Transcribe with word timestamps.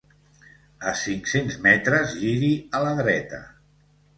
A 0.91 0.93
cinc 1.01 1.29
cents 1.33 1.57
metres 1.67 2.17
giri 2.23 2.51
a 2.79 2.83
la 2.87 2.99
dreta 3.05 3.43